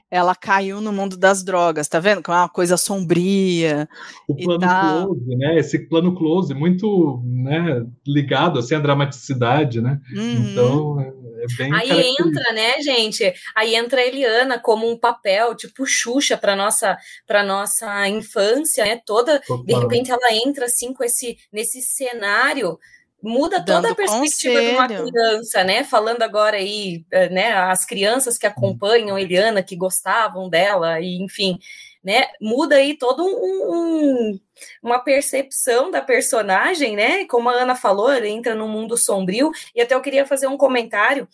[0.09, 2.23] ela caiu no mundo das drogas, tá vendo?
[2.23, 3.89] Que é uma coisa sombria.
[4.27, 5.57] O plano close, né?
[5.57, 9.99] Esse plano close, muito né, ligado assim, à dramaticidade, né?
[10.15, 10.51] Uhum.
[10.51, 11.73] Então, é, é bem.
[11.73, 13.33] Aí entra, né, gente?
[13.53, 19.01] Aí entra a Eliana como um papel, tipo Xuxa para nossa para nossa infância, né?
[19.05, 19.65] Toda, Total.
[19.65, 22.79] de repente ela entra assim com esse nesse cenário
[23.21, 24.69] muda toda a perspectiva conselho.
[24.69, 25.83] de uma criança, né?
[25.83, 27.53] Falando agora aí, eh, né?
[27.53, 31.59] As crianças que acompanham Eliana, que gostavam dela, e enfim,
[32.03, 32.27] né?
[32.39, 33.31] Muda aí todo um,
[33.73, 34.39] um,
[34.81, 37.25] uma percepção da personagem, né?
[37.25, 39.51] Como a Ana falou, ele entra num mundo sombrio.
[39.75, 41.27] E até eu queria fazer um comentário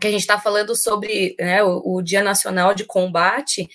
[0.00, 3.68] que a gente está falando sobre né, o, o Dia Nacional de Combate.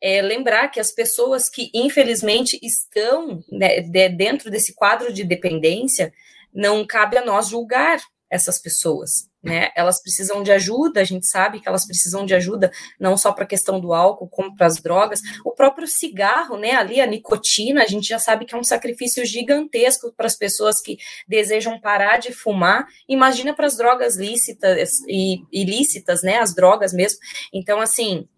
[0.00, 6.12] É, lembrar que as pessoas que infelizmente estão né, de, dentro desse quadro de dependência,
[6.52, 9.70] não cabe a nós julgar essas pessoas, né?
[9.74, 13.44] Elas precisam de ajuda, a gente sabe que elas precisam de ajuda não só para
[13.44, 15.20] a questão do álcool, como para as drogas.
[15.44, 16.72] O próprio cigarro, né?
[16.72, 20.80] Ali a nicotina, a gente já sabe que é um sacrifício gigantesco para as pessoas
[20.80, 22.86] que desejam parar de fumar.
[23.08, 26.38] Imagina para as drogas lícitas e ilícitas, né?
[26.38, 27.18] As drogas mesmo.
[27.52, 28.28] Então, assim,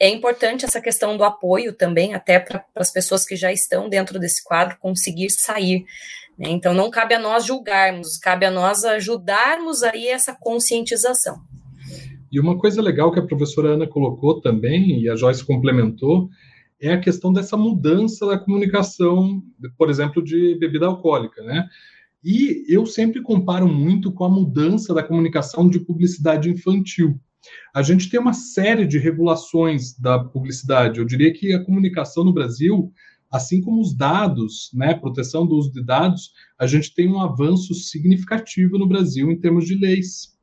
[0.00, 4.18] é importante essa questão do apoio também, até para as pessoas que já estão dentro
[4.18, 5.84] desse quadro conseguir sair.
[6.38, 6.50] Né?
[6.50, 11.40] Então, não cabe a nós julgarmos, cabe a nós ajudarmos aí essa conscientização.
[12.30, 16.28] E uma coisa legal que a professora Ana colocou também, e a Joyce complementou,
[16.80, 19.42] é a questão dessa mudança da comunicação,
[19.76, 21.66] por exemplo, de bebida alcoólica, né?
[22.22, 27.18] E eu sempre comparo muito com a mudança da comunicação de publicidade infantil.
[27.74, 30.98] A gente tem uma série de regulações da publicidade.
[30.98, 32.92] Eu diria que a comunicação no Brasil
[33.30, 37.74] assim como os dados, né, proteção do uso de dados, a gente tem um avanço
[37.74, 40.36] significativo no Brasil em termos de leis,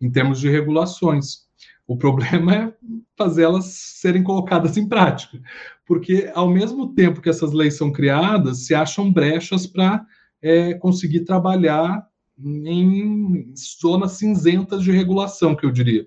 [0.00, 1.44] em termos de regulações.
[1.86, 2.74] O problema é
[3.16, 5.40] fazê-las serem colocadas em prática,
[5.86, 10.04] porque ao mesmo tempo que essas leis são criadas, se acham brechas para
[10.42, 12.04] é, conseguir trabalhar
[12.38, 16.06] em zonas cinzentas de regulação, que eu diria.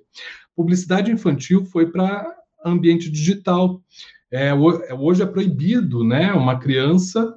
[0.56, 2.26] Publicidade infantil foi para
[2.66, 3.82] ambiente digital
[4.32, 7.36] é, hoje é proibido, né, uma criança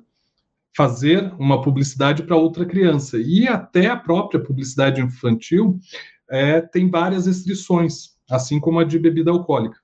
[0.77, 3.19] fazer uma publicidade para outra criança.
[3.19, 5.79] E até a própria publicidade infantil
[6.29, 9.79] é, tem várias restrições, assim como a de bebida alcoólica,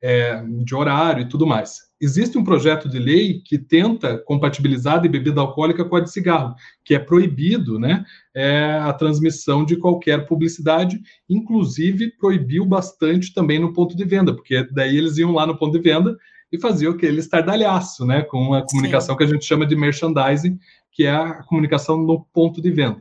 [0.00, 1.91] é, de horário e tudo mais.
[2.02, 6.52] Existe um projeto de lei que tenta compatibilizar de bebida alcoólica com a de cigarro,
[6.84, 11.00] que é proibido né, é, a transmissão de qualquer publicidade,
[11.30, 15.78] inclusive proibiu bastante também no ponto de venda, porque daí eles iam lá no ponto
[15.78, 16.18] de venda
[16.50, 19.18] e fazia aquele estardalhaço, né, com a comunicação Sim.
[19.18, 20.58] que a gente chama de merchandising,
[20.90, 23.00] que é a comunicação no ponto de venda.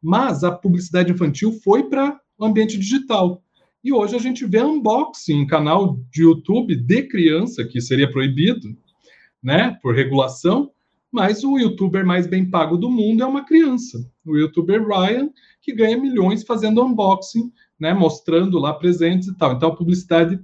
[0.00, 3.42] Mas a publicidade infantil foi para o ambiente digital.
[3.82, 8.76] E hoje a gente vê unboxing em canal de YouTube de criança, que seria proibido,
[9.42, 10.70] né, por regulação,
[11.10, 13.98] mas o youtuber mais bem pago do mundo é uma criança.
[14.26, 15.30] O youtuber Ryan,
[15.62, 19.52] que ganha milhões fazendo unboxing, né, mostrando lá presentes e tal.
[19.52, 20.38] Então a publicidade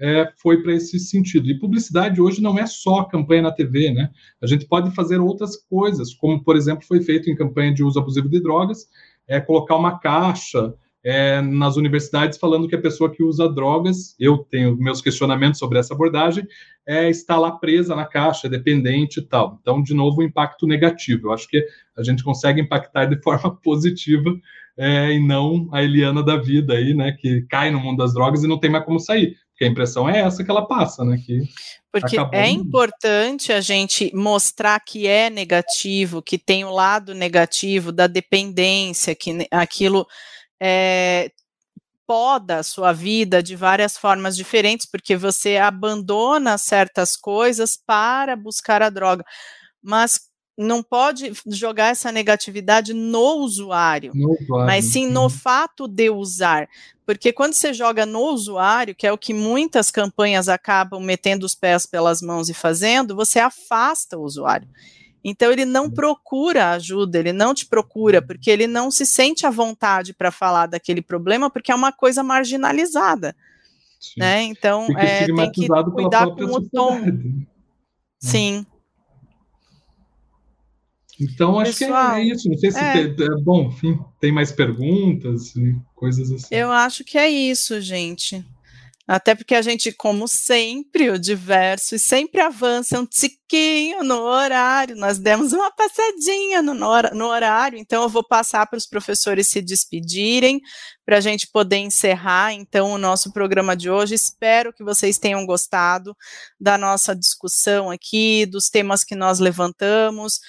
[0.00, 1.48] é, foi para esse sentido.
[1.48, 4.10] E publicidade hoje não é só campanha na TV, né?
[4.40, 7.98] A gente pode fazer outras coisas, como, por exemplo, foi feito em campanha de uso
[7.98, 8.88] abusivo de drogas,
[9.26, 10.74] é colocar uma caixa
[11.04, 15.78] é, nas universidades falando que a pessoa que usa drogas, eu tenho meus questionamentos sobre
[15.78, 16.46] essa abordagem,
[16.86, 19.58] é, está lá presa na caixa, é dependente e tal.
[19.60, 21.28] Então, de novo, um impacto negativo.
[21.28, 21.64] Eu acho que
[21.96, 24.34] a gente consegue impactar de forma positiva
[24.76, 28.42] é, e não a Eliana da vida aí, né, que cai no mundo das drogas
[28.42, 29.36] e não tem mais como sair.
[29.50, 31.20] Porque a impressão é essa que ela passa, né?
[31.26, 31.42] Que
[31.90, 32.38] Porque acabou...
[32.38, 39.16] é importante a gente mostrar que é negativo, que tem o lado negativo da dependência,
[39.16, 40.06] que aquilo
[40.60, 41.30] é,
[42.06, 48.82] poda a sua vida de várias formas diferentes, porque você abandona certas coisas para buscar
[48.82, 49.24] a droga.
[49.82, 56.10] Mas não pode jogar essa negatividade no usuário, no usuário, mas sim no fato de
[56.10, 56.68] usar.
[57.06, 61.54] Porque quando você joga no usuário, que é o que muitas campanhas acabam metendo os
[61.54, 64.68] pés pelas mãos e fazendo, você afasta o usuário.
[65.28, 69.50] Então ele não procura ajuda, ele não te procura, porque ele não se sente à
[69.50, 73.34] vontade para falar daquele problema, porque é uma coisa marginalizada.
[74.00, 74.20] Sim.
[74.20, 74.42] Né?
[74.44, 77.00] Então é, tem que cuidar com o tom.
[77.00, 77.46] Né?
[78.18, 78.66] Sim.
[81.20, 82.48] Então, acho Pessoal, que é, isso.
[82.48, 83.08] Não sei se é.
[83.08, 86.54] Tem, é bom, enfim, tem mais perguntas e coisas assim.
[86.54, 88.44] Eu acho que é isso, gente.
[89.08, 94.94] Até porque a gente, como sempre, o diverso, e sempre avança um tiquinho no horário.
[94.96, 99.62] Nós demos uma passadinha no, no horário, então eu vou passar para os professores se
[99.62, 100.60] despedirem,
[101.06, 104.14] para a gente poder encerrar, então, o nosso programa de hoje.
[104.14, 106.14] Espero que vocês tenham gostado
[106.60, 110.40] da nossa discussão aqui, dos temas que nós levantamos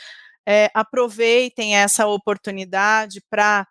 [0.50, 3.68] é, aproveitem essa oportunidade para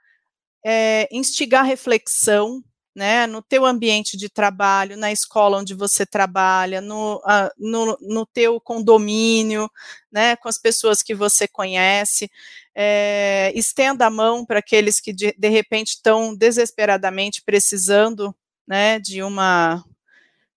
[0.65, 2.63] é, instigar reflexão
[2.99, 8.27] né, no teu ambiente de trabalho, na escola onde você trabalha, no, uh, no, no,
[8.27, 9.71] teu condomínio,
[10.11, 12.29] né, com as pessoas que você conhece,
[12.75, 18.35] é, estenda a mão para aqueles que de, de repente estão desesperadamente precisando,
[18.67, 19.85] né, de uma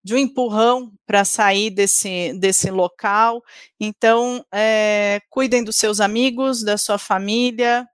[0.03, 3.43] de um empurrão para sair desse, desse local.
[3.79, 7.87] Então, é, cuidem dos seus amigos, da sua família,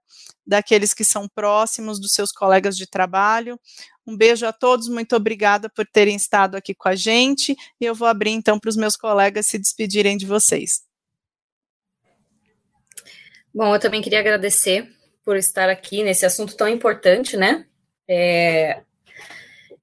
[0.48, 3.60] daqueles que são próximos, dos seus colegas de trabalho.
[4.06, 7.54] Um beijo a todos, muito obrigada por terem estado aqui com a gente.
[7.78, 10.82] E eu vou abrir então para os meus colegas se despedirem de vocês.
[13.54, 14.90] Bom, eu também queria agradecer
[15.22, 17.66] por estar aqui nesse assunto tão importante, né?
[18.08, 18.82] É...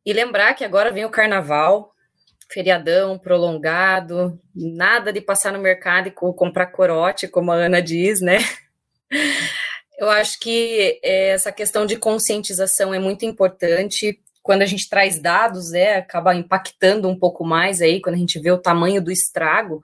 [0.03, 1.93] E lembrar que agora vem o carnaval,
[2.51, 8.37] feriadão prolongado, nada de passar no mercado e comprar corote, como a Ana diz, né?
[9.97, 14.19] Eu acho que é, essa questão de conscientização é muito importante.
[14.43, 18.39] Quando a gente traz dados, é, acaba impactando um pouco mais aí, quando a gente
[18.39, 19.81] vê o tamanho do estrago,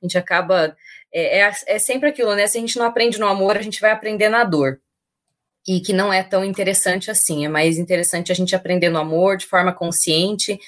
[0.00, 0.76] a gente acaba.
[1.12, 2.46] É, é, é sempre aquilo, né?
[2.46, 4.80] Se a gente não aprende no amor, a gente vai aprender na dor
[5.66, 7.44] e que não é tão interessante assim.
[7.44, 10.58] É mais interessante a gente aprender no amor de forma consciente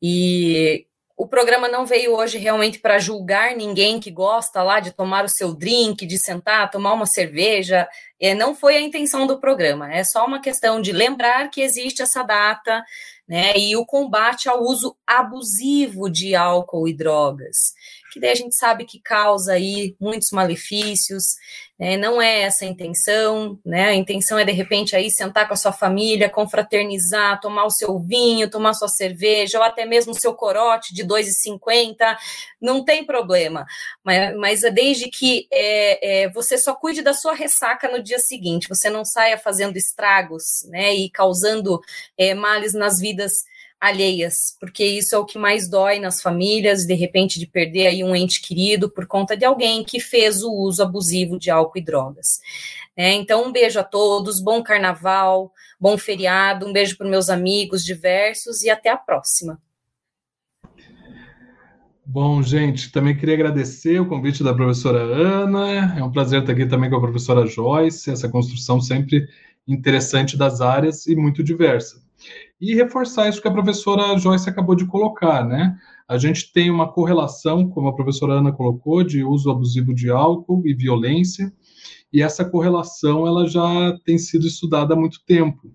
[0.00, 0.86] e
[1.16, 5.28] o programa não veio hoje realmente para julgar ninguém que gosta lá de tomar o
[5.28, 7.88] seu drink, de sentar, tomar uma cerveja.
[8.22, 9.92] É, não foi a intenção do programa.
[9.92, 12.84] É só uma questão de lembrar que existe essa data,
[13.28, 13.52] né?
[13.56, 17.72] E o combate ao uso abusivo de álcool e drogas
[18.12, 21.36] que daí a gente sabe que causa aí muitos malefícios,
[21.78, 21.96] né?
[21.96, 23.86] não é essa a intenção, né?
[23.88, 27.98] A intenção é de repente aí sentar com a sua família, confraternizar, tomar o seu
[27.98, 32.16] vinho, tomar sua cerveja, ou até mesmo o seu corote de 2,50,
[32.60, 33.64] não tem problema,
[34.04, 38.18] mas, mas é desde que é, é, você só cuide da sua ressaca no dia
[38.18, 40.94] seguinte, você não saia fazendo estragos, né?
[40.94, 41.80] E causando
[42.18, 43.32] é, males nas vidas
[43.82, 48.04] alheias, porque isso é o que mais dói nas famílias, de repente de perder aí
[48.04, 51.82] um ente querido por conta de alguém que fez o uso abusivo de álcool e
[51.82, 52.38] drogas.
[52.96, 57.84] É, então, um beijo a todos, bom carnaval, bom feriado, um beijo para meus amigos
[57.84, 59.60] diversos e até a próxima.
[62.06, 65.98] Bom, gente, também queria agradecer o convite da professora Ana.
[65.98, 69.26] É um prazer estar aqui também com a professora Joyce, essa construção sempre
[69.66, 72.02] interessante das áreas e muito diversa.
[72.60, 75.76] E reforçar isso que a professora Joyce acabou de colocar, né?
[76.08, 80.62] A gente tem uma correlação, como a professora Ana colocou, de uso abusivo de álcool
[80.66, 81.52] e violência,
[82.12, 85.72] e essa correlação ela já tem sido estudada há muito tempo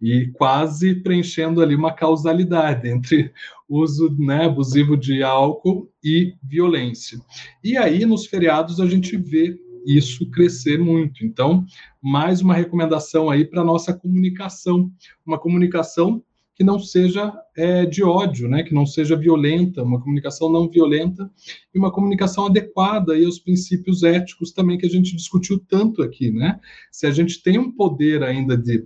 [0.00, 3.32] e quase preenchendo ali uma causalidade entre
[3.68, 7.18] uso né, abusivo de álcool e violência.
[7.62, 11.24] E aí, nos feriados, a gente vê isso crescer muito.
[11.24, 11.64] Então,
[12.00, 14.90] mais uma recomendação aí para nossa comunicação,
[15.24, 16.22] uma comunicação
[16.58, 21.30] que não seja é, de ódio, né, que não seja violenta, uma comunicação não violenta
[21.72, 26.32] e uma comunicação adequada aí aos princípios éticos também que a gente discutiu tanto aqui,
[26.32, 26.58] né?
[26.90, 28.84] Se a gente tem um poder ainda de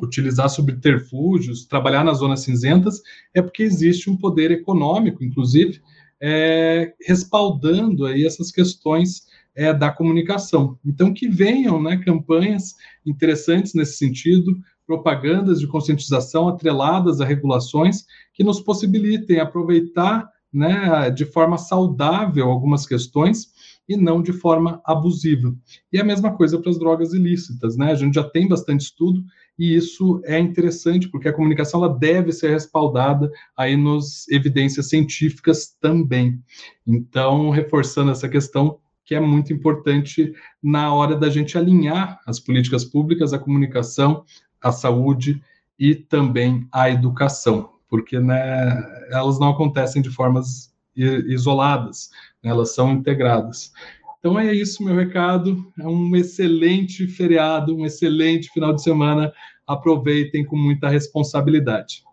[0.00, 3.02] utilizar subterfúgios, trabalhar nas zonas cinzentas,
[3.34, 5.80] é porque existe um poder econômico, inclusive,
[6.22, 10.78] é, respaldando aí essas questões é, da comunicação.
[10.84, 12.74] Então, que venham né, campanhas
[13.04, 21.24] interessantes nesse sentido, propagandas de conscientização atreladas a regulações que nos possibilitem aproveitar né, de
[21.24, 23.50] forma saudável algumas questões
[23.88, 25.54] e não de forma abusiva.
[25.92, 27.90] E a mesma coisa para as drogas ilícitas, né?
[27.90, 29.24] A gente já tem bastante estudo
[29.58, 35.76] e isso é interessante porque a comunicação ela deve ser respaldada aí nos evidências científicas
[35.80, 36.40] também.
[36.86, 38.78] Então, reforçando essa questão
[39.10, 40.32] que é muito importante
[40.62, 44.24] na hora da gente alinhar as políticas públicas, a comunicação,
[44.62, 45.42] a saúde
[45.76, 48.80] e também a educação, porque né,
[49.10, 53.72] elas não acontecem de formas isoladas, né, elas são integradas.
[54.20, 55.72] Então é isso, meu recado.
[55.76, 59.32] É um excelente feriado, um excelente final de semana.
[59.66, 62.04] Aproveitem com muita responsabilidade.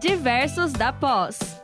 [0.00, 1.61] Diversos da Pós.